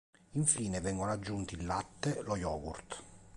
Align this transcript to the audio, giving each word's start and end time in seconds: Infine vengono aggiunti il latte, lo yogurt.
Infine 0.31 0.81
vengono 0.81 1.11
aggiunti 1.11 1.53
il 1.53 1.63
latte, 1.67 2.23
lo 2.23 2.35
yogurt. 2.35 3.03